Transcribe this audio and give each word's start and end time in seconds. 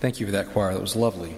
Thank 0.00 0.20
you 0.20 0.26
for 0.26 0.32
that 0.32 0.50
choir. 0.50 0.72
That 0.72 0.80
was 0.80 0.94
lovely. 0.94 1.34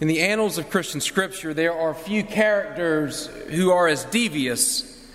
In 0.00 0.08
the 0.08 0.20
annals 0.20 0.58
of 0.58 0.68
Christian 0.68 1.00
Scripture, 1.00 1.54
there 1.54 1.72
are 1.72 1.94
few 1.94 2.24
characters 2.24 3.28
who 3.48 3.70
are 3.70 3.88
as 3.88 4.04
devious 4.06 5.08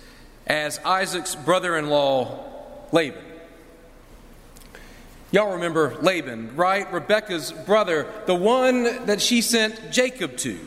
as 0.46 0.80
Isaac's 0.84 1.36
brother 1.36 1.76
in 1.76 1.88
law, 1.88 2.42
Laban. 2.90 3.22
Y'all 5.30 5.52
remember 5.52 5.94
Laban, 6.00 6.56
right? 6.56 6.90
Rebecca's 6.90 7.52
brother, 7.52 8.10
the 8.26 8.34
one 8.34 9.04
that 9.06 9.20
she 9.20 9.42
sent 9.42 9.92
Jacob 9.92 10.38
to 10.38 10.58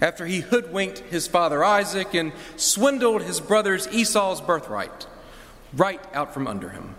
after 0.00 0.26
he 0.26 0.40
hoodwinked 0.40 0.98
his 1.00 1.26
father 1.26 1.64
Isaac 1.64 2.14
and 2.14 2.32
swindled 2.56 3.22
his 3.22 3.40
brother's 3.40 3.88
Esau's 3.88 4.40
birthright 4.40 5.06
right 5.74 6.00
out 6.14 6.32
from 6.32 6.46
under 6.46 6.70
him. 6.70 6.94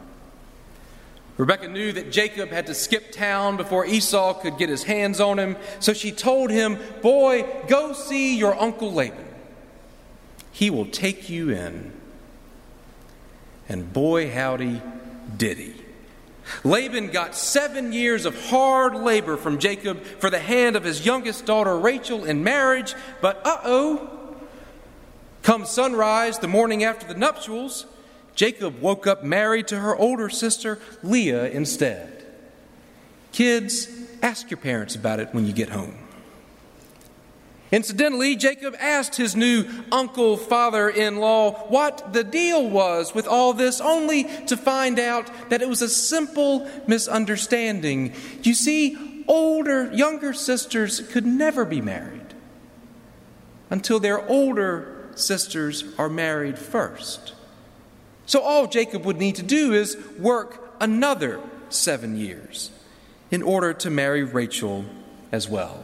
Rebekah 1.37 1.69
knew 1.69 1.93
that 1.93 2.11
Jacob 2.11 2.49
had 2.49 2.67
to 2.67 2.73
skip 2.73 3.13
town 3.13 3.55
before 3.55 3.85
Esau 3.85 4.33
could 4.33 4.57
get 4.57 4.67
his 4.67 4.83
hands 4.83 5.21
on 5.21 5.39
him, 5.39 5.55
so 5.79 5.93
she 5.93 6.11
told 6.11 6.49
him, 6.49 6.77
Boy, 7.01 7.45
go 7.69 7.93
see 7.93 8.37
your 8.37 8.59
uncle 8.59 8.91
Laban. 8.91 9.25
He 10.51 10.69
will 10.69 10.87
take 10.87 11.29
you 11.29 11.49
in. 11.51 11.93
And 13.69 13.93
boy, 13.93 14.29
howdy, 14.29 14.81
did 15.37 15.57
he. 15.57 15.75
Laban 16.63 17.07
got 17.07 17.35
seven 17.35 17.93
years 17.93 18.25
of 18.25 18.49
hard 18.49 18.95
labor 18.95 19.37
from 19.37 19.59
Jacob 19.59 20.03
for 20.03 20.29
the 20.29 20.39
hand 20.39 20.75
of 20.75 20.83
his 20.83 21.05
youngest 21.05 21.45
daughter 21.45 21.77
Rachel 21.77 22.25
in 22.25 22.43
marriage, 22.43 22.95
but 23.21 23.41
uh 23.45 23.59
oh, 23.63 24.35
come 25.43 25.65
sunrise 25.65 26.39
the 26.39 26.47
morning 26.47 26.83
after 26.83 27.07
the 27.07 27.19
nuptials, 27.19 27.85
Jacob 28.35 28.79
woke 28.79 29.05
up 29.05 29.23
married 29.23 29.67
to 29.67 29.79
her 29.79 29.95
older 29.95 30.29
sister 30.29 30.79
Leah 31.03 31.49
instead. 31.49 32.25
Kids, 33.31 33.87
ask 34.21 34.49
your 34.49 34.57
parents 34.57 34.95
about 34.95 35.19
it 35.19 35.29
when 35.33 35.45
you 35.45 35.53
get 35.53 35.69
home. 35.69 36.08
Incidentally, 37.71 38.35
Jacob 38.35 38.75
asked 38.79 39.15
his 39.15 39.35
new 39.35 39.65
uncle 39.91 40.37
father 40.37 40.89
in 40.89 41.17
law 41.17 41.51
what 41.67 42.13
the 42.13 42.23
deal 42.23 42.67
was 42.67 43.13
with 43.13 43.27
all 43.27 43.53
this, 43.53 43.79
only 43.79 44.23
to 44.47 44.57
find 44.57 44.97
out 44.97 45.29
that 45.49 45.61
it 45.61 45.69
was 45.69 45.83
a 45.83 45.89
simple 45.89 46.67
misunderstanding. 46.87 48.13
You 48.41 48.55
see, 48.55 49.23
older, 49.27 49.93
younger 49.93 50.33
sisters 50.33 50.99
could 50.99 51.27
never 51.27 51.63
be 51.63 51.79
married 51.79 52.33
until 53.69 53.99
their 53.99 54.27
older 54.27 55.07
sisters 55.13 55.83
are 55.99 56.09
married 56.09 56.57
first. 56.57 57.33
So 58.25 58.41
all 58.41 58.65
Jacob 58.65 59.05
would 59.05 59.17
need 59.17 59.35
to 59.35 59.43
do 59.43 59.73
is 59.73 59.95
work 60.17 60.75
another 60.79 61.39
seven 61.69 62.17
years 62.17 62.71
in 63.29 63.43
order 63.43 63.73
to 63.73 63.91
marry 63.91 64.23
Rachel 64.23 64.85
as 65.31 65.47
well. 65.47 65.83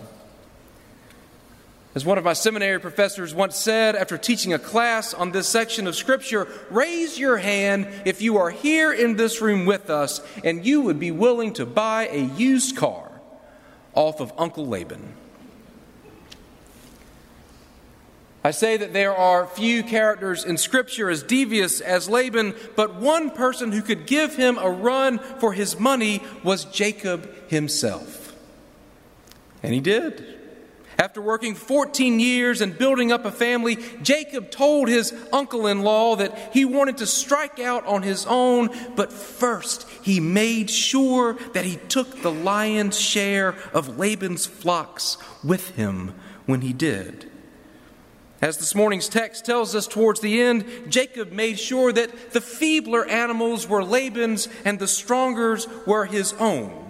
As 1.95 2.03
one 2.03 2.17
of 2.17 2.25
my 2.25 2.33
seminary 2.33 2.77
professors 2.77 3.33
once 3.33 3.55
said 3.55 3.95
after 3.95 4.17
teaching 4.17 4.51
a 4.51 4.59
class 4.59 5.13
on 5.13 5.31
this 5.31 5.47
section 5.47 5.87
of 5.87 5.95
Scripture, 5.95 6.45
raise 6.69 7.17
your 7.17 7.37
hand 7.37 7.87
if 8.03 8.21
you 8.21 8.35
are 8.35 8.49
here 8.49 8.91
in 8.91 9.15
this 9.15 9.41
room 9.41 9.65
with 9.65 9.89
us 9.89 10.19
and 10.43 10.65
you 10.65 10.81
would 10.81 10.99
be 10.99 11.11
willing 11.11 11.53
to 11.53 11.65
buy 11.65 12.09
a 12.11 12.25
used 12.35 12.75
car 12.75 13.09
off 13.93 14.19
of 14.19 14.33
Uncle 14.37 14.67
Laban. 14.67 15.15
I 18.43 18.51
say 18.51 18.75
that 18.75 18.91
there 18.91 19.15
are 19.15 19.47
few 19.47 19.81
characters 19.81 20.43
in 20.43 20.57
Scripture 20.57 21.09
as 21.09 21.23
devious 21.23 21.79
as 21.79 22.09
Laban, 22.09 22.55
but 22.75 22.95
one 22.95 23.31
person 23.31 23.71
who 23.71 23.81
could 23.81 24.05
give 24.05 24.35
him 24.35 24.57
a 24.57 24.69
run 24.69 25.17
for 25.17 25.53
his 25.53 25.79
money 25.79 26.21
was 26.43 26.65
Jacob 26.65 27.49
himself. 27.49 28.35
And 29.63 29.73
he 29.73 29.79
did. 29.79 30.44
After 30.97 31.21
working 31.21 31.55
14 31.55 32.19
years 32.19 32.61
and 32.61 32.77
building 32.77 33.11
up 33.11 33.25
a 33.25 33.31
family, 33.31 33.77
Jacob 34.01 34.49
told 34.49 34.87
his 34.87 35.13
uncle 35.33 35.67
in 35.67 35.81
law 35.81 36.15
that 36.15 36.53
he 36.53 36.63
wanted 36.63 36.97
to 36.97 37.07
strike 37.07 37.59
out 37.59 37.85
on 37.85 38.01
his 38.01 38.25
own, 38.25 38.69
but 38.95 39.11
first 39.11 39.89
he 40.01 40.21
made 40.21 40.69
sure 40.69 41.33
that 41.53 41.65
he 41.65 41.75
took 41.75 42.21
the 42.21 42.31
lion's 42.31 42.97
share 42.99 43.55
of 43.73 43.97
Laban's 43.97 44.45
flocks 44.45 45.17
with 45.43 45.71
him 45.71 46.13
when 46.45 46.61
he 46.61 46.71
did. 46.71 47.29
As 48.41 48.57
this 48.57 48.75
morning's 48.75 49.09
text 49.09 49.45
tells 49.45 49.75
us 49.75 49.87
towards 49.87 50.19
the 50.19 50.41
end, 50.41 50.65
Jacob 50.89 51.31
made 51.31 51.59
sure 51.59 51.91
that 51.91 52.31
the 52.31 52.41
feebler 52.41 53.05
animals 53.05 53.67
were 53.67 53.83
Laban's 53.83 54.47
and 54.63 54.77
the 54.77 54.87
strongers 54.87 55.67
were 55.87 56.05
his 56.05 56.33
own, 56.33 56.84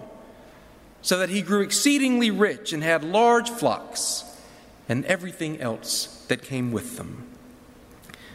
so 1.02 1.18
that 1.18 1.28
he 1.28 1.42
grew 1.42 1.60
exceedingly 1.60 2.30
rich 2.30 2.72
and 2.72 2.82
had 2.82 3.04
large 3.04 3.50
flocks 3.50 4.24
and 4.88 5.04
everything 5.04 5.60
else 5.60 6.24
that 6.28 6.42
came 6.42 6.72
with 6.72 6.96
them. 6.96 7.24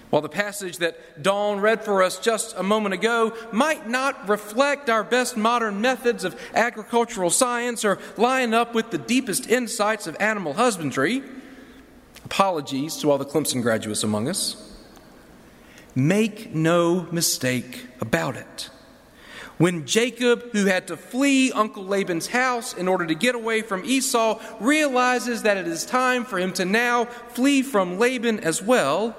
While 0.09 0.21
the 0.21 0.29
passage 0.29 0.77
that 0.77 1.23
Dawn 1.23 1.61
read 1.61 1.85
for 1.85 2.03
us 2.03 2.19
just 2.19 2.55
a 2.57 2.63
moment 2.63 2.93
ago 2.93 3.33
might 3.53 3.87
not 3.87 4.27
reflect 4.27 4.89
our 4.89 5.05
best 5.05 5.37
modern 5.37 5.79
methods 5.79 6.25
of 6.25 6.39
agricultural 6.53 7.29
science 7.29 7.85
or 7.85 7.97
line 8.17 8.53
up 8.53 8.73
with 8.73 8.91
the 8.91 8.97
deepest 8.97 9.49
insights 9.49 10.07
of 10.07 10.17
animal 10.19 10.53
husbandry, 10.53 11.23
Apologies 12.31 12.95
to 12.97 13.11
all 13.11 13.17
the 13.17 13.25
Clemson 13.25 13.61
graduates 13.61 14.03
among 14.03 14.29
us. 14.29 14.55
Make 15.93 16.55
no 16.55 17.07
mistake 17.11 17.87
about 17.99 18.37
it. 18.37 18.69
When 19.61 19.85
Jacob, 19.85 20.53
who 20.53 20.65
had 20.65 20.87
to 20.87 20.97
flee 20.97 21.51
Uncle 21.51 21.85
Laban's 21.85 22.25
house 22.25 22.73
in 22.73 22.87
order 22.87 23.05
to 23.05 23.13
get 23.13 23.35
away 23.35 23.61
from 23.61 23.85
Esau, 23.85 24.41
realizes 24.59 25.43
that 25.43 25.55
it 25.55 25.67
is 25.67 25.85
time 25.85 26.25
for 26.25 26.39
him 26.39 26.51
to 26.53 26.65
now 26.65 27.05
flee 27.05 27.61
from 27.61 27.99
Laban 27.99 28.39
as 28.39 28.59
well, 28.59 29.15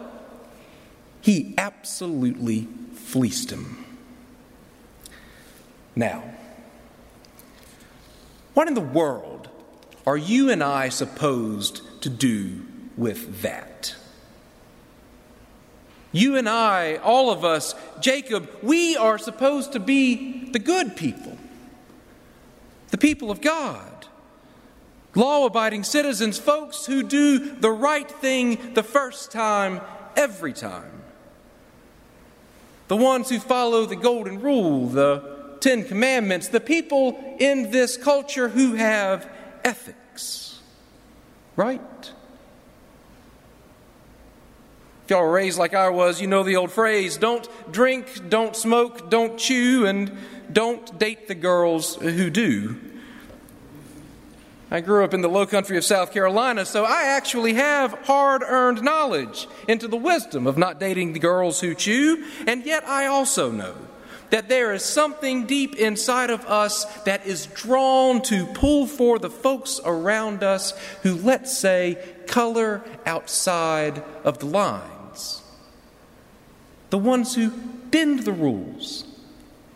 he 1.21 1.55
absolutely 1.57 2.67
fleeced 2.93 3.53
him. 3.53 3.85
Now, 5.95 6.25
what 8.55 8.67
in 8.67 8.75
the 8.75 8.81
world 8.81 9.49
are 10.05 10.17
you 10.17 10.51
and 10.51 10.61
I 10.61 10.89
supposed 10.89 12.03
to 12.03 12.11
do 12.11 12.63
with 12.97 13.43
that. 13.43 13.95
You 16.13 16.37
and 16.37 16.49
I, 16.49 16.97
all 16.97 17.31
of 17.31 17.45
us, 17.45 17.75
Jacob, 18.01 18.49
we 18.63 18.97
are 18.97 19.17
supposed 19.17 19.73
to 19.73 19.81
be 19.81 20.51
the 20.51 20.59
good 20.59 20.95
people, 20.95 21.39
the 22.91 22.99
people 22.99 23.31
of 23.31 23.41
God, 23.41 24.07
law 25.15 25.47
abiding 25.47 25.85
citizens, 25.85 26.39
folks 26.39 26.85
who 26.85 27.03
do 27.03 27.55
the 27.57 27.71
right 27.71 28.11
thing 28.11 28.75
the 28.75 28.83
first 28.83 29.33
time, 29.33 29.81
every 30.15 30.53
time. 30.53 31.03
The 32.89 32.97
ones 32.97 33.31
who 33.31 33.39
follow 33.39 33.87
the 33.87 33.97
golden 33.97 34.41
rule, 34.41 34.89
the 34.89 35.57
Ten 35.61 35.85
Commandments, 35.85 36.49
the 36.49 36.61
people 36.61 37.37
in 37.39 37.71
this 37.71 37.97
culture 37.97 38.51
who 38.51 38.75
have 38.75 39.27
ethics. 39.65 40.61
Right? 41.57 41.81
If 45.05 45.11
y'all 45.11 45.23
were 45.23 45.33
raised 45.33 45.59
like 45.59 45.75
I 45.75 45.89
was, 45.89 46.21
you 46.21 46.27
know 46.27 46.43
the 46.43 46.57
old 46.57 46.71
phrase 46.71 47.17
don't 47.17 47.49
drink, 47.73 48.29
don't 48.29 48.55
smoke, 48.55 49.11
don't 49.11 49.37
chew, 49.37 49.87
and 49.87 50.17
don't 50.53 50.99
date 50.99 51.29
the 51.29 51.35
girls 51.35 51.97
who 51.97 52.31
do. 52.31 52.77
I 54.71 54.81
grew 54.81 55.05
up 55.05 55.13
in 55.13 55.21
the 55.21 55.29
low 55.29 55.45
country 55.45 55.77
of 55.77 55.85
South 55.85 56.13
Carolina, 56.13 56.65
so 56.65 56.85
I 56.85 57.03
actually 57.03 57.55
have 57.55 57.93
hard 58.05 58.43
earned 58.43 58.83
knowledge 58.83 59.47
into 59.69 59.87
the 59.87 59.99
wisdom 59.99 60.47
of 60.47 60.57
not 60.57 60.81
dating 60.81 61.13
the 61.13 61.19
girls 61.19 61.61
who 61.61 61.75
chew, 61.75 62.25
and 62.47 62.65
yet 62.65 62.89
I 62.89 63.05
also 63.05 63.51
know 63.51 63.75
that 64.33 64.49
there 64.49 64.73
is 64.73 64.83
something 64.83 65.45
deep 65.45 65.75
inside 65.75 66.31
of 66.31 66.47
us 66.47 66.87
that 67.03 67.27
is 67.27 67.49
drawn 67.49 68.23
to 68.23 68.47
pull 68.47 68.87
for 68.87 69.19
the 69.19 69.29
folks 69.29 69.79
around 69.85 70.43
us 70.43 70.73
who, 71.03 71.17
let's 71.17 71.55
say, 71.55 71.99
color 72.27 72.83
outside 73.07 74.03
of 74.25 74.39
the 74.39 74.47
lines. 74.47 75.43
The 76.91 76.99
ones 76.99 77.35
who 77.35 77.51
bend 77.51 78.21
the 78.21 78.33
rules 78.33 79.05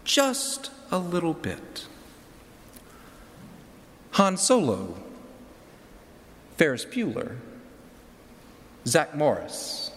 just 0.05 0.71
a 0.91 0.99
little 0.99 1.35
bit. 1.35 1.87
Han 4.13 4.37
Solo, 4.37 4.97
Ferris 6.57 6.85
Bueller, 6.85 7.37
Zach 8.87 9.15
Morris. 9.15 9.91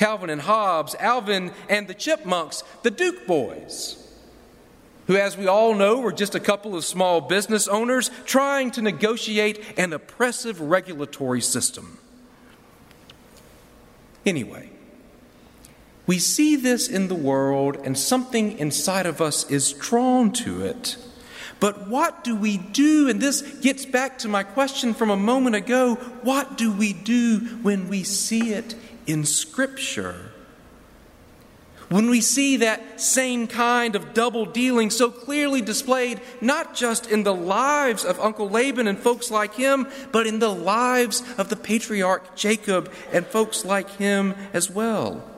Calvin 0.00 0.30
and 0.30 0.40
Hobbes, 0.40 0.94
Alvin 0.98 1.52
and 1.68 1.86
the 1.86 1.92
Chipmunks, 1.92 2.64
the 2.82 2.90
Duke 2.90 3.26
Boys, 3.26 4.09
who, 5.10 5.16
as 5.16 5.36
we 5.36 5.48
all 5.48 5.74
know, 5.74 5.98
were 5.98 6.12
just 6.12 6.36
a 6.36 6.38
couple 6.40 6.76
of 6.76 6.84
small 6.84 7.20
business 7.20 7.66
owners 7.66 8.12
trying 8.26 8.70
to 8.70 8.80
negotiate 8.80 9.60
an 9.76 9.92
oppressive 9.92 10.60
regulatory 10.60 11.40
system. 11.40 11.98
Anyway, 14.24 14.70
we 16.06 16.20
see 16.20 16.54
this 16.54 16.86
in 16.86 17.08
the 17.08 17.16
world, 17.16 17.76
and 17.82 17.98
something 17.98 18.56
inside 18.56 19.04
of 19.04 19.20
us 19.20 19.50
is 19.50 19.72
drawn 19.72 20.30
to 20.30 20.64
it. 20.64 20.96
But 21.58 21.88
what 21.88 22.22
do 22.22 22.36
we 22.36 22.56
do? 22.58 23.08
And 23.08 23.20
this 23.20 23.42
gets 23.42 23.84
back 23.84 24.16
to 24.18 24.28
my 24.28 24.44
question 24.44 24.94
from 24.94 25.10
a 25.10 25.16
moment 25.16 25.56
ago 25.56 25.96
what 26.22 26.56
do 26.56 26.70
we 26.70 26.92
do 26.92 27.58
when 27.62 27.88
we 27.88 28.04
see 28.04 28.52
it 28.52 28.76
in 29.08 29.24
Scripture? 29.24 30.29
When 31.90 32.08
we 32.08 32.20
see 32.20 32.58
that 32.58 33.00
same 33.00 33.48
kind 33.48 33.96
of 33.96 34.14
double 34.14 34.46
dealing 34.46 34.90
so 34.90 35.10
clearly 35.10 35.60
displayed, 35.60 36.20
not 36.40 36.76
just 36.76 37.10
in 37.10 37.24
the 37.24 37.34
lives 37.34 38.04
of 38.04 38.20
Uncle 38.20 38.48
Laban 38.48 38.86
and 38.86 38.96
folks 38.96 39.28
like 39.28 39.54
him, 39.54 39.88
but 40.12 40.24
in 40.24 40.38
the 40.38 40.54
lives 40.54 41.24
of 41.36 41.48
the 41.48 41.56
patriarch 41.56 42.36
Jacob 42.36 42.92
and 43.12 43.26
folks 43.26 43.64
like 43.64 43.90
him 43.96 44.36
as 44.52 44.70
well. 44.70 45.28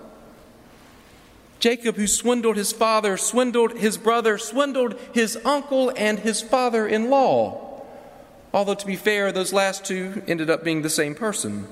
Jacob, 1.58 1.96
who 1.96 2.06
swindled 2.06 2.56
his 2.56 2.72
father, 2.72 3.16
swindled 3.16 3.78
his 3.78 3.96
brother, 3.96 4.37
swindled 4.37 5.00
his 5.14 5.38
uncle 5.46 5.90
and 5.96 6.19
his 6.19 6.43
father 6.43 6.87
in 6.87 7.08
law. 7.08 7.82
Although, 8.52 8.75
to 8.75 8.87
be 8.87 8.96
fair, 8.96 9.32
those 9.32 9.55
last 9.55 9.87
two 9.87 10.22
ended 10.28 10.50
up 10.50 10.64
being 10.64 10.82
the 10.82 10.90
same 10.90 11.14
person. 11.14 11.66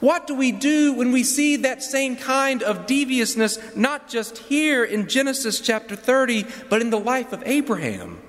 What 0.00 0.26
do 0.26 0.34
we 0.34 0.52
do 0.52 0.92
when 0.92 1.12
we 1.12 1.24
see 1.24 1.56
that 1.56 1.82
same 1.82 2.14
kind 2.14 2.62
of 2.62 2.86
deviousness, 2.86 3.58
not 3.74 4.08
just 4.08 4.38
here 4.38 4.84
in 4.84 5.08
Genesis 5.08 5.60
chapter 5.60 5.96
30, 5.96 6.44
but 6.68 6.80
in 6.80 6.90
the 6.90 7.00
life 7.00 7.32
of 7.32 7.42
Abraham 7.46 8.20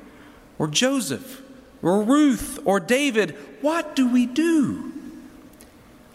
or 0.58 0.68
Joseph 0.68 1.42
or 1.82 2.02
Ruth 2.02 2.60
or 2.66 2.80
David? 2.80 3.36
What 3.62 3.96
do 3.96 4.12
we 4.12 4.26
do? 4.26 4.94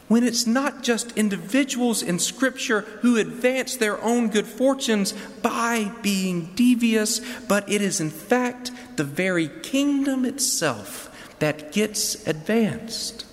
When 0.08 0.24
it's 0.24 0.46
not 0.46 0.82
just 0.82 1.16
individuals 1.16 2.02
in 2.02 2.18
Scripture 2.18 2.80
who 3.02 3.16
advance 3.16 3.76
their 3.76 4.02
own 4.02 4.28
good 4.28 4.46
fortunes 4.46 5.12
by 5.12 5.92
being 6.02 6.54
devious, 6.54 7.20
but 7.46 7.70
it 7.70 7.80
is 7.80 8.00
in 8.00 8.10
fact 8.10 8.70
the 8.96 9.04
very 9.04 9.48
kingdom 9.48 10.24
itself 10.24 11.10
that 11.38 11.72
gets 11.72 12.26
advanced 12.26 13.26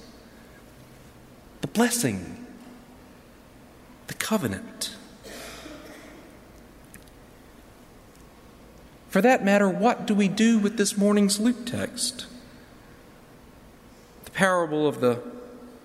the 1.62 1.68
blessing, 1.68 2.46
the 4.08 4.14
covenant. 4.16 4.96
For 9.10 9.22
that 9.22 9.44
matter, 9.44 9.70
what 9.70 10.06
do 10.06 10.14
we 10.14 10.28
do 10.28 10.58
with 10.58 10.78
this 10.78 10.98
morning's 10.98 11.40
Luke 11.40 11.66
text? 11.66 12.26
The 14.26 14.32
parable 14.32 14.88
of 14.88 15.02
the 15.02 15.22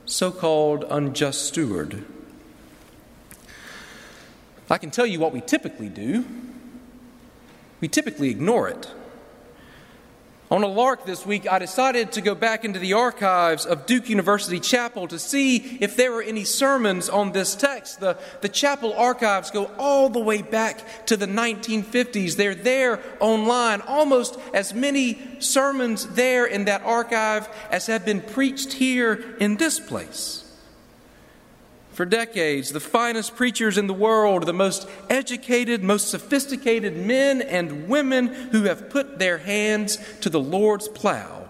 so 0.05 0.31
called 0.31 0.84
unjust 0.88 1.44
steward. 1.46 2.05
I 4.70 4.78
can 4.78 4.90
tell 4.90 5.06
you 5.06 5.20
what 5.20 5.32
we 5.32 5.40
typically 5.40 5.88
do. 5.88 6.25
We 7.81 7.88
typically 7.88 8.31
ignore 8.31 8.69
it. 8.69 8.88
On 10.49 10.63
a 10.63 10.69
lark 10.69 11.05
this 11.05 11.27
week, 11.27 11.51
I 11.51 11.59
decided 11.59 12.13
to 12.13 12.21
go 12.21 12.37
back 12.37 12.65
into 12.65 12.79
the 12.79 12.93
archives 12.93 13.67
of 13.67 13.85
Duke 13.85 14.09
University 14.09 14.61
Chapel 14.61 15.09
to 15.09 15.19
see 15.19 15.57
if 15.81 15.97
there 15.97 16.13
were 16.13 16.23
any 16.23 16.45
sermons 16.45 17.09
on 17.09 17.33
this 17.33 17.57
text. 17.57 17.99
The, 17.99 18.17
the 18.43 18.49
chapel 18.49 18.95
archives 18.95 19.51
go 19.51 19.69
all 19.77 20.09
the 20.09 20.21
way 20.21 20.43
back 20.43 21.07
to 21.07 21.17
the 21.17 21.27
1950s. 21.27 22.37
They're 22.37 22.55
there 22.55 23.01
online, 23.19 23.81
almost 23.81 24.39
as 24.55 24.73
many 24.73 25.19
sermons 25.41 26.07
there 26.15 26.47
in 26.47 26.67
that 26.67 26.83
archive 26.83 27.49
as 27.73 27.89
have 27.89 28.05
been 28.05 28.21
preached 28.21 28.75
here 28.75 29.35
in 29.41 29.57
this 29.57 29.81
place. 29.81 30.46
For 31.97 32.05
decades, 32.05 32.73
the 32.73 32.79
finest 32.79 33.37
preachers 33.37 33.79
in 33.79 33.87
the 33.87 33.95
world, 33.95 34.45
the 34.45 34.53
most 34.53 34.87
educated, 35.09 35.83
most 35.83 36.09
sophisticated 36.09 36.95
men 36.95 37.41
and 37.41 37.89
women 37.89 38.27
who 38.27 38.65
have 38.65 38.91
put 38.91 39.19
their 39.19 39.39
hands 39.39 39.97
to 40.21 40.29
the 40.29 40.39
Lord's 40.39 40.89
plow, 40.89 41.49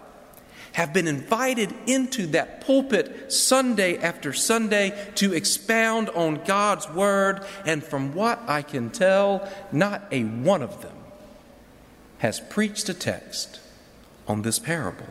have 0.75 0.93
been 0.93 1.09
invited 1.09 1.75
into 1.89 2.29
that 2.29 2.61
pulpit 2.61 3.33
Sunday 3.33 3.99
after 3.99 4.33
Sunday 4.33 4.97
to 5.17 5.33
expound 5.33 6.11
on 6.11 6.45
God's 6.45 6.89
Word, 6.91 7.45
and 7.65 7.83
from 7.83 8.15
what 8.15 8.39
I 8.47 8.63
can 8.63 8.91
tell, 8.91 9.51
not 9.73 10.05
a 10.13 10.23
one 10.23 10.63
of 10.63 10.81
them 10.81 10.97
has 12.19 12.39
preached 12.39 12.89
a 12.89 12.95
text 12.95 13.59
on 14.29 14.43
this 14.43 14.61
parable. 14.61 15.09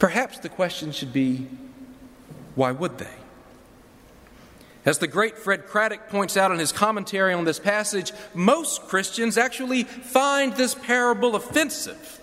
Perhaps 0.00 0.40
the 0.40 0.48
question 0.48 0.90
should 0.90 1.12
be 1.12 1.46
why 2.54 2.72
would 2.72 2.98
they? 2.98 3.06
As 4.84 4.98
the 4.98 5.06
great 5.06 5.36
Fred 5.36 5.66
Craddock 5.66 6.08
points 6.08 6.36
out 6.36 6.52
in 6.52 6.58
his 6.58 6.72
commentary 6.72 7.34
on 7.34 7.44
this 7.44 7.58
passage, 7.58 8.12
most 8.32 8.82
Christians 8.82 9.36
actually 9.36 9.84
find 9.84 10.54
this 10.54 10.74
parable 10.74 11.36
offensive. 11.36 12.20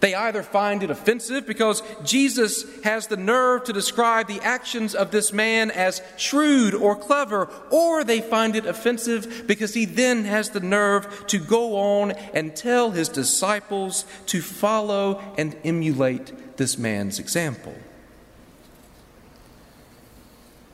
They 0.00 0.14
either 0.14 0.42
find 0.42 0.82
it 0.82 0.90
offensive 0.90 1.46
because 1.46 1.82
Jesus 2.04 2.66
has 2.82 3.06
the 3.06 3.16
nerve 3.16 3.64
to 3.64 3.72
describe 3.72 4.26
the 4.26 4.40
actions 4.40 4.94
of 4.94 5.12
this 5.12 5.32
man 5.32 5.70
as 5.70 6.02
shrewd 6.18 6.74
or 6.74 6.94
clever, 6.94 7.48
or 7.70 8.04
they 8.04 8.20
find 8.20 8.54
it 8.54 8.66
offensive 8.66 9.44
because 9.46 9.72
he 9.72 9.86
then 9.86 10.24
has 10.24 10.50
the 10.50 10.60
nerve 10.60 11.26
to 11.28 11.38
go 11.38 11.76
on 11.76 12.10
and 12.10 12.54
tell 12.54 12.90
his 12.90 13.08
disciples 13.08 14.04
to 14.26 14.42
follow 14.42 15.22
and 15.38 15.56
emulate 15.64 16.58
this 16.58 16.76
man's 16.76 17.18
example. 17.18 17.74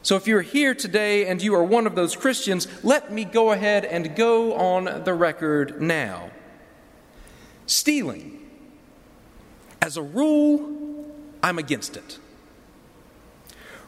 So, 0.02 0.16
if 0.16 0.26
you're 0.26 0.40
here 0.40 0.74
today 0.74 1.26
and 1.26 1.42
you 1.42 1.54
are 1.54 1.64
one 1.64 1.86
of 1.86 1.94
those 1.94 2.16
Christians, 2.16 2.66
let 2.82 3.12
me 3.12 3.24
go 3.24 3.52
ahead 3.52 3.84
and 3.84 4.16
go 4.16 4.54
on 4.54 5.04
the 5.04 5.12
record 5.12 5.80
now. 5.80 6.30
Stealing. 7.66 8.38
As 9.82 9.96
a 9.96 10.02
rule, 10.02 11.06
I'm 11.42 11.58
against 11.58 11.96
it. 11.96 12.18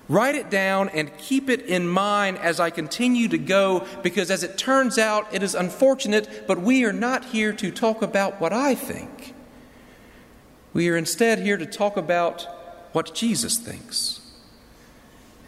Write 0.08 0.34
it 0.34 0.50
down 0.50 0.88
and 0.90 1.16
keep 1.16 1.48
it 1.48 1.62
in 1.62 1.88
mind 1.88 2.38
as 2.38 2.60
I 2.60 2.70
continue 2.70 3.28
to 3.28 3.38
go, 3.38 3.86
because 4.02 4.30
as 4.30 4.42
it 4.42 4.58
turns 4.58 4.98
out, 4.98 5.32
it 5.32 5.42
is 5.42 5.54
unfortunate, 5.54 6.44
but 6.46 6.60
we 6.60 6.84
are 6.84 6.92
not 6.92 7.26
here 7.26 7.52
to 7.54 7.70
talk 7.70 8.02
about 8.02 8.40
what 8.40 8.52
I 8.52 8.74
think. 8.74 9.34
We 10.72 10.88
are 10.88 10.96
instead 10.96 11.38
here 11.38 11.56
to 11.56 11.66
talk 11.66 11.96
about 11.96 12.46
what 12.92 13.14
Jesus 13.14 13.58
thinks. 13.58 14.21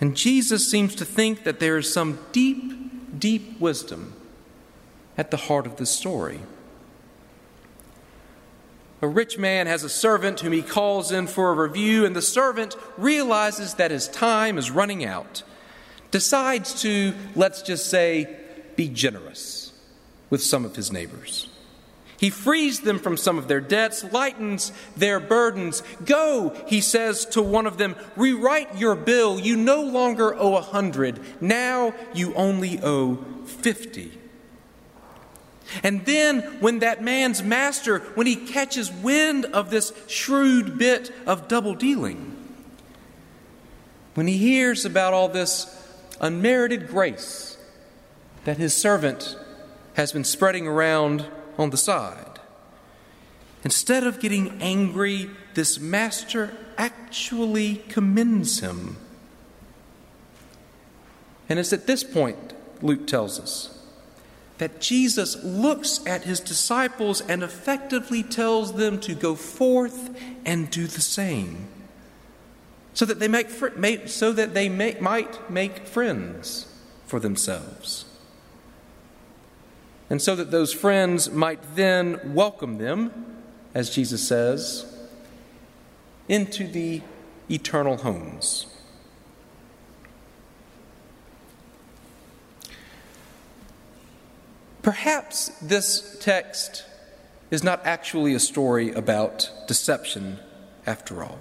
And 0.05 0.15
Jesus 0.15 0.71
seems 0.71 0.95
to 0.97 1.05
think 1.07 1.45
that 1.45 1.61
there 1.61 1.79
is 1.79 1.91
some 1.91 2.19
deep, 2.31 3.19
deep 3.19 3.59
wisdom 3.59 4.13
at 5.17 5.31
the 5.31 5.39
heart 5.39 5.65
of 5.65 5.77
this 5.77 5.89
story. 5.89 6.41
A 9.01 9.09
rich 9.09 9.39
man 9.39 9.67
has 9.67 9.83
a 9.83 9.89
servant 9.89 10.41
whom 10.41 10.53
he 10.53 10.61
calls 10.61 11.11
in 11.11 11.27
for 11.27 11.51
a 11.51 11.55
review, 11.55 12.05
and 12.05 12.15
the 12.15 12.21
servant 12.21 12.77
realizes 12.99 13.73
that 13.77 13.91
his 13.91 14.07
time 14.07 14.59
is 14.59 14.71
running 14.71 15.07
out, 15.07 15.43
decides 16.11 16.83
to, 16.83 17.15
let's 17.35 17.63
just 17.63 17.87
say, 17.87 18.29
be 18.77 18.91
generous 18.91 19.73
with 20.29 20.43
some 20.43 20.67
of 20.67 20.77
his 20.77 20.93
neighbors. 20.93 21.49
He 22.17 22.31
frees 22.31 22.81
them 22.81 22.99
from 22.99 23.17
some 23.17 23.39
of 23.39 23.49
their 23.49 23.61
debts, 23.61 24.05
lightens 24.13 24.73
their 24.97 25.21
burdens. 25.21 25.83
Go, 26.05 26.55
he 26.67 26.81
says 26.81 27.27
to 27.27 27.43
one 27.43 27.67
of 27.67 27.77
them, 27.77 27.97
rewrite 28.17 28.79
your 28.79 28.95
bill. 28.95 29.39
You 29.39 29.57
no 29.57 29.83
longer 29.83 30.35
owe 30.35 30.57
a 30.57 30.63
hundred. 30.63 31.21
Now 31.41 31.93
you 32.15 32.35
only 32.35 32.79
owe 32.83 33.17
fifty. 33.45 34.19
And 35.83 36.05
then, 36.05 36.41
when 36.61 36.81
that 36.81 37.03
man's 37.03 37.43
master, 37.43 37.99
when 38.15 38.27
he 38.27 38.37
catches 38.37 38.93
wind 38.93 39.47
of 39.47 39.71
this 39.71 39.93
shrewd 40.07 40.79
bit 40.79 41.11
of 41.27 41.49
double 41.49 41.75
dealing, 41.75 42.37
when 44.15 44.27
he 44.27 44.37
hears 44.37 44.85
about 44.85 45.15
all 45.15 45.29
this 45.29 45.67
unmerited 46.21 46.87
grace 46.87 47.57
that 48.45 48.59
his 48.59 48.75
servant 48.75 49.37
has 49.95 50.13
been 50.13 50.23
spreading 50.23 50.67
around 50.67 51.27
on 51.59 51.71
the 51.71 51.77
side. 51.77 52.41
Instead 53.65 54.07
of 54.07 54.21
getting 54.21 54.61
angry, 54.61 55.31
this 55.55 55.81
master 55.81 56.55
actually 56.77 57.77
commends 57.89 58.61
him. 58.61 58.97
And 61.49 61.59
it's 61.59 61.73
at 61.73 61.87
this 61.87 62.05
point, 62.05 62.53
Luke 62.83 63.07
tells 63.07 63.41
us, 63.41 63.71
that 64.59 64.81
Jesus 64.81 65.43
looks 65.43 66.01
at 66.07 66.25
his 66.25 66.41
disciples 66.41 67.21
and 67.23 67.43
effectively 67.43 68.23
tells 68.23 68.75
them 68.75 69.01
to 69.01 69.15
go 69.15 69.35
forth 69.35 70.17
and 70.45 70.71
do 70.71 70.87
the 70.87 71.01
same. 71.01 71.69
So 72.93 73.05
that 73.07 73.19
they, 73.19 73.27
make, 73.27 73.51
so 74.09 74.33
that 74.33 74.55
they 74.55 74.69
might 74.69 75.51
make 75.51 75.87
friends 75.87 76.73
for 77.07 77.19
themselves 77.19 78.05
and 80.11 80.21
so 80.21 80.37
that 80.37 80.51
those 80.51 80.73
friends 80.73 81.31
might 81.31 81.77
then 81.77 82.21
welcome 82.35 82.79
them, 82.79 83.43
as 83.75 83.91
Jesus 83.91 84.27
says, 84.27 84.87
into 86.29 86.69
the 86.69 87.03
eternal 87.51 87.97
homes. 87.99 88.67
Perhaps 94.83 95.49
this 95.63 96.19
text 96.21 96.85
is 97.51 97.65
not 97.65 97.81
actually 97.87 98.35
a 98.35 98.41
story 98.41 98.93
about 98.93 99.51
deception 99.67 100.39
after 100.87 101.23
all. 101.23 101.39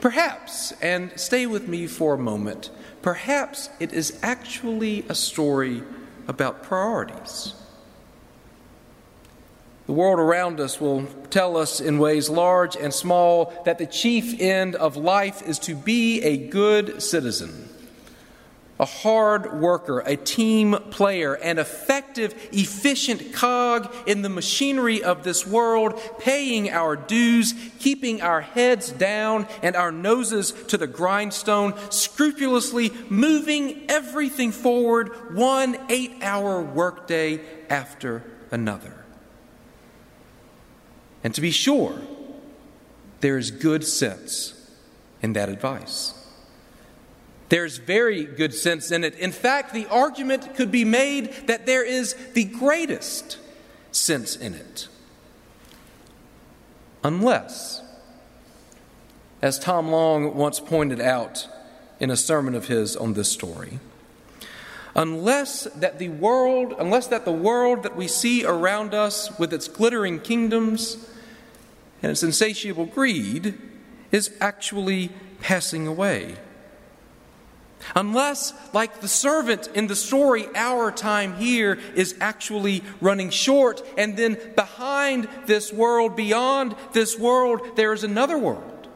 Perhaps, 0.00 0.72
and 0.82 1.12
stay 1.18 1.46
with 1.46 1.68
me 1.68 1.86
for 1.86 2.14
a 2.14 2.18
moment, 2.18 2.70
perhaps 3.02 3.68
it 3.78 3.92
is 3.92 4.18
actually 4.22 5.04
a 5.08 5.14
story 5.14 5.82
about 6.28 6.62
priorities. 6.62 7.54
The 9.86 9.92
world 9.92 10.18
around 10.18 10.60
us 10.60 10.78
will 10.80 11.06
tell 11.30 11.56
us 11.56 11.80
in 11.80 11.98
ways 11.98 12.28
large 12.28 12.76
and 12.76 12.92
small 12.92 13.54
that 13.64 13.78
the 13.78 13.86
chief 13.86 14.38
end 14.38 14.76
of 14.76 14.98
life 14.98 15.40
is 15.42 15.58
to 15.60 15.74
be 15.74 16.20
a 16.22 16.36
good 16.36 17.02
citizen 17.02 17.70
a 18.80 18.84
hard 18.84 19.60
worker, 19.60 20.00
a 20.00 20.16
team 20.16 20.72
player, 20.90 21.34
an 21.34 21.58
effective, 21.58 22.34
efficient 22.52 23.32
cog 23.32 23.92
in 24.06 24.22
the 24.22 24.28
machinery 24.28 25.02
of 25.02 25.24
this 25.24 25.46
world, 25.46 26.00
paying 26.18 26.70
our 26.70 26.94
dues, 26.94 27.54
keeping 27.78 28.22
our 28.22 28.40
heads 28.40 28.90
down 28.90 29.46
and 29.62 29.74
our 29.74 29.90
noses 29.90 30.52
to 30.68 30.76
the 30.76 30.86
grindstone, 30.86 31.74
scrupulously 31.90 32.92
moving 33.08 33.84
everything 33.88 34.52
forward 34.52 35.34
one 35.34 35.76
eight 35.88 36.12
hour 36.22 36.62
workday 36.62 37.40
after 37.68 38.22
another. 38.50 39.04
And 41.24 41.34
to 41.34 41.40
be 41.40 41.50
sure, 41.50 42.00
there 43.20 43.36
is 43.36 43.50
good 43.50 43.84
sense 43.84 44.54
in 45.20 45.32
that 45.32 45.48
advice. 45.48 46.14
There's 47.48 47.78
very 47.78 48.24
good 48.24 48.52
sense 48.52 48.90
in 48.90 49.04
it. 49.04 49.14
In 49.14 49.32
fact, 49.32 49.72
the 49.72 49.86
argument 49.86 50.54
could 50.54 50.70
be 50.70 50.84
made 50.84 51.32
that 51.46 51.66
there 51.66 51.84
is 51.84 52.14
the 52.34 52.44
greatest 52.44 53.38
sense 53.90 54.36
in 54.36 54.54
it. 54.54 54.88
Unless, 57.02 57.82
as 59.40 59.58
Tom 59.58 59.88
Long 59.88 60.34
once 60.34 60.60
pointed 60.60 61.00
out 61.00 61.48
in 62.00 62.10
a 62.10 62.16
sermon 62.16 62.54
of 62.54 62.68
his 62.68 62.96
on 62.96 63.14
this 63.14 63.30
story, 63.30 63.78
unless 64.94 65.64
that 65.64 65.98
the 65.98 66.10
world, 66.10 66.74
unless 66.78 67.06
that 67.06 67.24
the 67.24 67.32
world 67.32 67.82
that 67.84 67.96
we 67.96 68.08
see 68.08 68.44
around 68.44 68.92
us 68.92 69.36
with 69.38 69.54
its 69.54 69.68
glittering 69.68 70.20
kingdoms 70.20 71.08
and 72.02 72.12
its 72.12 72.22
insatiable 72.22 72.84
greed 72.84 73.56
is 74.12 74.32
actually 74.40 75.10
passing 75.40 75.86
away 75.86 76.36
Unless, 77.94 78.52
like 78.72 79.00
the 79.00 79.08
servant 79.08 79.68
in 79.74 79.86
the 79.86 79.96
story, 79.96 80.46
our 80.54 80.90
time 80.90 81.36
here 81.36 81.78
is 81.94 82.14
actually 82.20 82.82
running 83.00 83.30
short, 83.30 83.82
and 83.96 84.16
then 84.16 84.38
behind 84.56 85.28
this 85.46 85.72
world, 85.72 86.16
beyond 86.16 86.74
this 86.92 87.18
world, 87.18 87.60
there 87.76 87.92
is 87.92 88.04
another 88.04 88.36
world, 88.36 88.88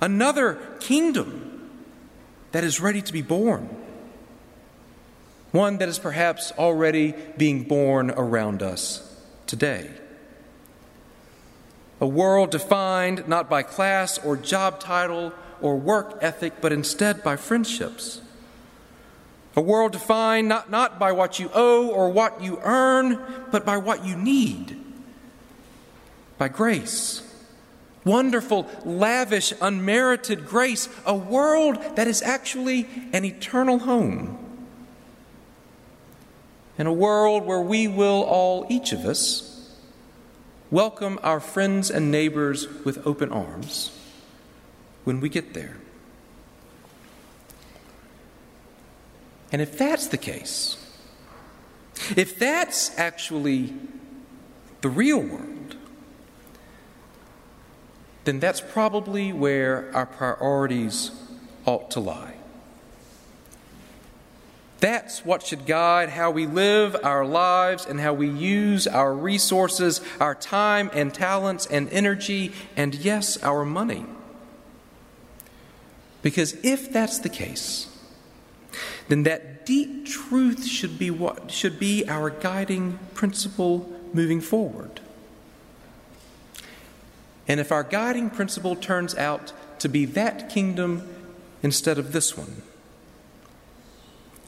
another 0.00 0.54
kingdom 0.80 1.70
that 2.52 2.64
is 2.64 2.80
ready 2.80 3.02
to 3.02 3.12
be 3.12 3.22
born. 3.22 3.68
One 5.52 5.78
that 5.78 5.88
is 5.88 5.98
perhaps 5.98 6.52
already 6.58 7.14
being 7.36 7.64
born 7.64 8.10
around 8.10 8.62
us 8.62 9.06
today. 9.46 9.90
A 12.00 12.06
world 12.06 12.50
defined 12.50 13.26
not 13.28 13.50
by 13.50 13.62
class 13.62 14.16
or 14.18 14.36
job 14.36 14.80
title 14.80 15.32
or 15.62 15.76
work 15.76 16.18
ethic, 16.20 16.54
but 16.60 16.72
instead 16.72 17.22
by 17.22 17.36
friendships. 17.36 18.20
A 19.56 19.60
world 19.60 19.92
defined 19.92 20.48
not, 20.48 20.70
not 20.70 20.98
by 20.98 21.12
what 21.12 21.38
you 21.38 21.50
owe 21.52 21.88
or 21.88 22.10
what 22.10 22.40
you 22.40 22.60
earn, 22.62 23.18
but 23.50 23.64
by 23.64 23.76
what 23.76 24.04
you 24.04 24.16
need. 24.16 24.76
By 26.38 26.48
grace. 26.48 27.26
Wonderful, 28.04 28.68
lavish, 28.84 29.52
unmerited 29.60 30.46
grace. 30.46 30.88
A 31.04 31.14
world 31.14 31.96
that 31.96 32.06
is 32.06 32.22
actually 32.22 32.88
an 33.12 33.24
eternal 33.24 33.80
home. 33.80 34.38
In 36.78 36.86
a 36.86 36.92
world 36.92 37.44
where 37.44 37.60
we 37.60 37.88
will 37.88 38.22
all, 38.22 38.64
each 38.70 38.92
of 38.92 39.00
us, 39.00 39.76
welcome 40.70 41.18
our 41.22 41.40
friends 41.40 41.90
and 41.90 42.10
neighbors 42.10 42.66
with 42.84 43.04
open 43.06 43.30
arms 43.30 43.90
when 45.04 45.20
we 45.20 45.28
get 45.28 45.54
there. 45.54 45.76
And 49.52 49.60
if 49.60 49.76
that's 49.76 50.06
the 50.06 50.18
case, 50.18 50.76
if 52.16 52.38
that's 52.38 52.96
actually 52.98 53.74
the 54.80 54.88
real 54.88 55.20
world, 55.20 55.76
then 58.24 58.38
that's 58.38 58.60
probably 58.60 59.32
where 59.32 59.90
our 59.94 60.06
priorities 60.06 61.10
ought 61.66 61.90
to 61.92 62.00
lie. 62.00 62.34
That's 64.78 65.26
what 65.26 65.46
should 65.46 65.66
guide 65.66 66.08
how 66.08 66.30
we 66.30 66.46
live 66.46 66.96
our 67.02 67.24
lives 67.26 67.84
and 67.84 68.00
how 68.00 68.14
we 68.14 68.28
use 68.28 68.86
our 68.86 69.14
resources, 69.14 70.00
our 70.18 70.34
time 70.34 70.90
and 70.94 71.12
talents 71.12 71.66
and 71.66 71.88
energy, 71.90 72.52
and 72.76 72.94
yes, 72.94 73.36
our 73.42 73.64
money. 73.64 74.06
Because 76.22 76.56
if 76.62 76.92
that's 76.92 77.18
the 77.18 77.28
case, 77.28 77.88
then 79.08 79.22
that 79.24 79.66
deep 79.66 80.06
truth 80.06 80.66
should 80.66 80.98
be 80.98 81.10
what 81.10 81.50
should 81.50 81.78
be 81.78 82.08
our 82.08 82.30
guiding 82.30 82.98
principle 83.14 83.90
moving 84.12 84.40
forward. 84.40 85.00
And 87.48 87.58
if 87.58 87.72
our 87.72 87.82
guiding 87.82 88.30
principle 88.30 88.76
turns 88.76 89.14
out 89.16 89.52
to 89.80 89.88
be 89.88 90.04
that 90.04 90.48
kingdom 90.48 91.08
instead 91.62 91.98
of 91.98 92.12
this 92.12 92.36
one, 92.36 92.62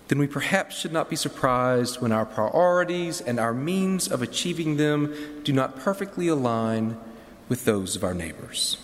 then 0.09 0.19
we 0.19 0.27
perhaps 0.27 0.79
should 0.79 0.93
not 0.93 1.09
be 1.09 1.17
surprised 1.17 2.01
when 2.01 2.13
our 2.13 2.27
priorities 2.27 3.21
and 3.21 3.41
our 3.41 3.55
means 3.55 4.09
of 4.09 4.21
achieving 4.21 4.77
them 4.77 5.15
do 5.43 5.53
not 5.53 5.79
perfectly 5.79 6.29
align 6.29 6.99
with 7.49 7.65
those 7.65 7.97
of 7.97 8.05
our 8.05 8.15
neighbors. 8.15 8.77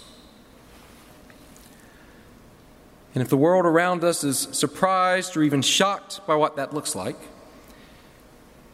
And 3.15 3.23
if 3.23 3.29
the 3.29 3.37
world 3.37 3.65
around 3.65 4.05
us 4.05 4.23
is 4.23 4.49
surprised 4.53 5.37
or 5.37 5.43
even 5.43 5.63
shocked 5.63 6.21
by 6.27 6.35
what 6.35 6.57
that 6.57 6.75
looks 6.75 6.95
like, 6.95 7.17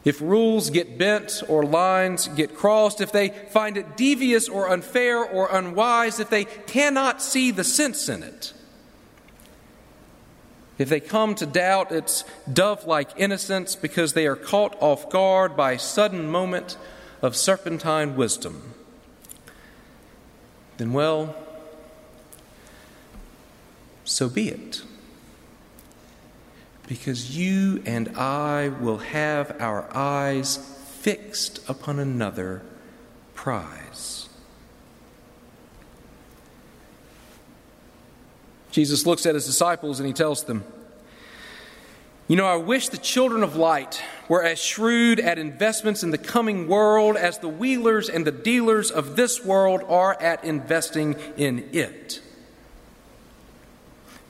if 0.04 0.20
rules 0.20 0.68
get 0.68 0.98
bent 0.98 1.42
or 1.48 1.64
lines 1.64 2.28
get 2.28 2.54
crossed, 2.54 3.00
if 3.00 3.10
they 3.10 3.30
find 3.30 3.76
it 3.76 3.96
devious 3.96 4.48
or 4.48 4.68
unfair 4.68 5.24
or 5.24 5.48
unwise, 5.50 6.20
if 6.20 6.28
they 6.28 6.44
cannot 6.44 7.22
see 7.22 7.50
the 7.50 7.64
sense 7.64 8.08
in 8.08 8.22
it, 8.22 8.52
if 10.76 10.88
they 10.88 11.00
come 11.00 11.34
to 11.36 11.46
doubt 11.46 11.92
its 11.92 12.24
dove 12.52 12.84
like 12.86 13.10
innocence 13.16 13.76
because 13.76 14.12
they 14.12 14.26
are 14.26 14.36
caught 14.36 14.76
off 14.80 15.08
guard 15.08 15.56
by 15.56 15.72
a 15.72 15.78
sudden 15.78 16.28
moment 16.28 16.76
of 17.22 17.36
serpentine 17.36 18.16
wisdom, 18.16 18.74
then, 20.76 20.92
well, 20.92 21.34
so 24.04 24.28
be 24.28 24.49
it. 24.49 24.82
Because 26.87 27.37
you 27.37 27.82
and 27.87 28.16
I 28.16 28.68
will 28.68 28.99
have 28.99 29.56
our 29.61 29.88
eyes 29.96 30.58
fixed 31.00 31.66
upon 31.68 31.99
another 31.99 32.62
prize. 33.34 34.28
Jesus 38.70 39.06
looks 39.06 39.25
at 39.25 39.34
his 39.34 39.46
disciples 39.46 40.00
and 40.00 40.06
he 40.06 40.12
tells 40.12 40.44
them, 40.44 40.64
You 42.26 42.37
know, 42.37 42.46
I 42.46 42.56
wish 42.56 42.88
the 42.88 42.99
children 42.99 43.42
of 43.42 43.56
light 43.56 44.02
were 44.28 44.42
as 44.42 44.58
shrewd 44.58 45.20
at 45.20 45.38
investments 45.38 46.02
in 46.02 46.11
the 46.11 46.18
coming 46.18 46.68
world 46.68 47.16
as 47.16 47.38
the 47.38 47.49
wheelers 47.49 48.08
and 48.08 48.26
the 48.26 48.32
dealers 48.32 48.90
of 48.90 49.16
this 49.16 49.44
world 49.44 49.82
are 49.88 50.20
at 50.20 50.42
investing 50.44 51.14
in 51.37 51.68
it. 51.73 52.20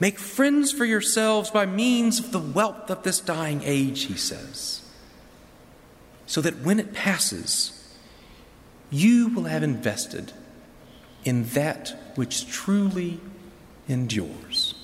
Make 0.01 0.19
friends 0.19 0.73
for 0.73 0.85
yourselves 0.85 1.51
by 1.51 1.67
means 1.67 2.19
of 2.19 2.33
the 2.33 2.41
wealth 2.41 2.91
of 2.91 3.03
this 3.05 3.21
dying 3.21 3.63
age, 3.65 4.05
he 4.05 4.17
says, 4.17 4.83
so 6.27 6.41
that 6.41 6.61
when 6.61 6.81
it 6.81 6.93
passes, 6.93 7.97
you 8.91 9.29
will 9.29 9.45
have 9.45 9.63
invested 9.63 10.33
in 11.25 11.45
that 11.51 12.13
which 12.17 12.49
truly 12.49 13.21
endures. 13.89 14.75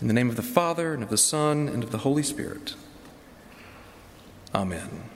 In 0.00 0.06
the 0.06 0.14
name 0.14 0.30
of 0.30 0.36
the 0.36 0.42
Father, 0.42 0.94
and 0.94 1.02
of 1.02 1.10
the 1.10 1.18
Son, 1.18 1.68
and 1.68 1.82
of 1.82 1.90
the 1.90 1.98
Holy 1.98 2.22
Spirit. 2.22 2.74
Amen. 4.54 5.10